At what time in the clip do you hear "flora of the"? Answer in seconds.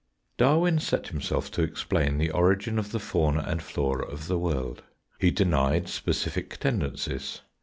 3.61-4.39